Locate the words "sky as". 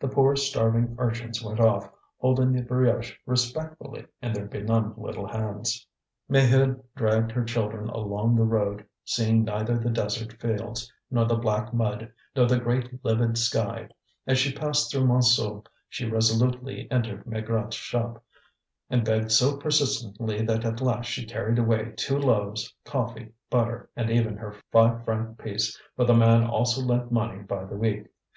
13.38-14.38